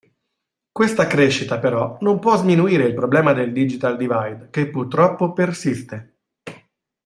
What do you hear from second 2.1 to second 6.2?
può sminuire il problema del "Digital divide" che purtroppo persiste.